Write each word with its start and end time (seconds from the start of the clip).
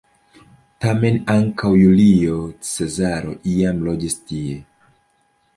Tamen 0.85 1.19
ankaŭ 1.33 1.73
Julio 1.81 2.39
Cezaro 2.71 3.37
iam 3.55 3.87
loĝis 3.89 4.21
tie. 4.33 4.59